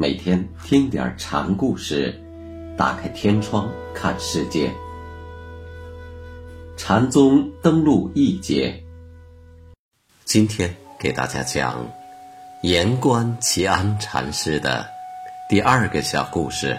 [0.00, 2.14] 每天听点禅故事，
[2.76, 4.72] 打开天窗看世界。
[6.76, 8.80] 禅宗登陆一节，
[10.24, 11.84] 今天给大家讲
[12.62, 14.86] 言观齐安禅师的
[15.48, 16.78] 第二个小故事，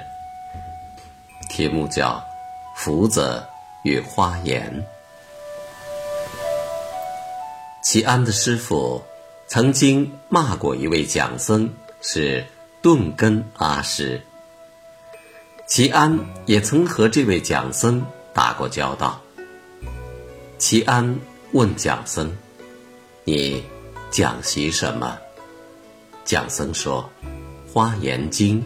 [1.50, 2.24] 题目叫
[2.82, 3.44] 《福子
[3.84, 4.74] 与花言》。
[7.84, 9.04] 齐安的师傅
[9.46, 11.70] 曾经骂过一位讲僧
[12.02, 12.46] 是
[12.82, 14.22] 顿根阿师，
[15.68, 18.02] 齐安也曾和这位讲僧
[18.34, 19.22] 打过交道。
[20.58, 21.20] 齐安
[21.52, 22.34] 问讲僧
[23.26, 23.62] ：“你
[24.10, 25.18] 讲习什么？”
[26.24, 27.10] 讲僧说
[27.74, 28.64] ：“花严经。”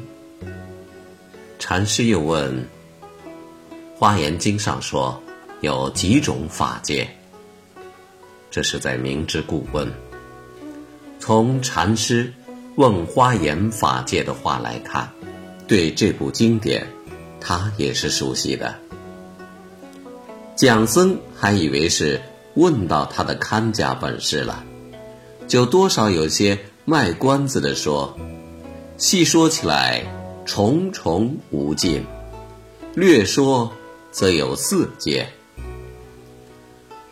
[1.58, 2.70] 禅师又问
[3.98, 5.20] ：“花严经上说
[5.62, 7.10] 有几种法界？”
[8.52, 9.92] 这是在明知故问。
[11.20, 12.32] 从禅师
[12.76, 15.12] 问花严法界的话来看，
[15.68, 16.88] 对这部经典，
[17.40, 18.74] 他也是熟悉的。
[20.56, 22.22] 蒋僧还以为是
[22.56, 24.64] 问到他的看家本事了，
[25.48, 28.18] 就多少有些卖关子的说
[28.98, 30.04] ：“细说起来，
[30.46, 32.02] 重重无尽；
[32.96, 33.72] 略说，
[34.12, 35.28] 则有四界。”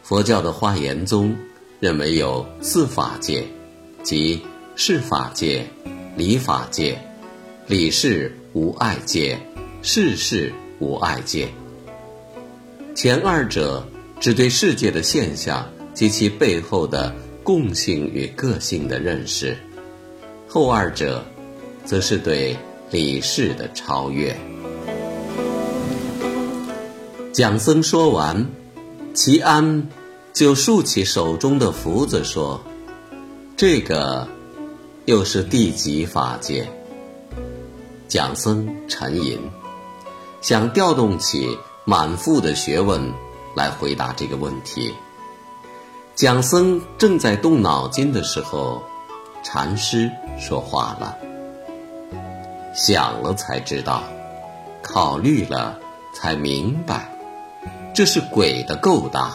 [0.01, 1.35] 佛教的华严宗
[1.79, 3.47] 认为有四法界，
[4.03, 4.41] 即
[4.75, 5.65] 是法界、
[6.15, 6.99] 理法界、
[7.67, 9.37] 理事无碍界、
[9.81, 11.49] 事事无碍界。
[12.95, 13.85] 前二者
[14.19, 17.13] 只对世界的现象及其背后的
[17.43, 19.57] 共性与个性的认识，
[20.47, 21.23] 后二者
[21.85, 22.55] 则是对
[22.89, 24.35] 理事的超越。
[27.33, 28.45] 蒋僧说完，
[29.13, 29.87] 齐安
[30.33, 32.61] 就竖起手中的福子说
[33.55, 34.27] ：“这个
[35.05, 36.67] 又是第几法界？”
[38.07, 39.39] 蒋僧沉吟，
[40.41, 41.57] 想调动起。
[41.83, 43.11] 满腹的学问
[43.55, 44.93] 来回答这个问题。
[46.13, 48.83] 蒋僧正在动脑筋的时候，
[49.43, 51.17] 禅师说话了
[52.75, 54.03] ：“想了才知道，
[54.83, 55.79] 考虑了
[56.13, 57.09] 才明白，
[57.95, 59.31] 这是鬼的勾当。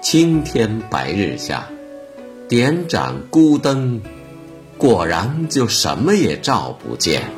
[0.00, 1.66] 青天白日下，
[2.48, 4.00] 点盏孤灯，
[4.78, 7.30] 果然就什么也照不见。”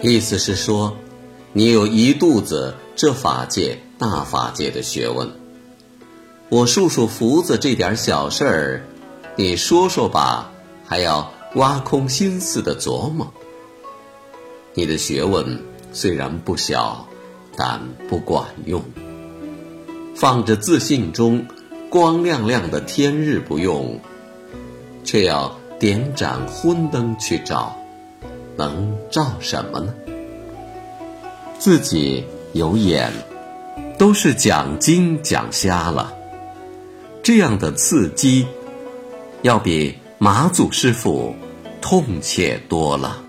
[0.00, 0.96] 意思是说，
[1.52, 5.28] 你有一肚子这法界那法界的学问，
[6.48, 8.82] 我数数福子这点小事儿，
[9.36, 10.52] 你说说吧，
[10.86, 13.32] 还要挖空心思的琢磨。
[14.72, 15.60] 你的学问
[15.92, 17.08] 虽然不小，
[17.56, 18.82] 但不管用。
[20.20, 21.46] 放着自信中
[21.88, 23.98] 光亮亮的天日不用，
[25.02, 27.74] 却要点盏昏灯去照。
[28.54, 29.94] 能照什么呢？
[31.58, 32.22] 自己
[32.52, 33.10] 有眼，
[33.96, 36.12] 都是讲经讲瞎了。
[37.22, 38.46] 这样的刺激，
[39.40, 41.34] 要比马祖师傅
[41.80, 43.22] 痛切多了。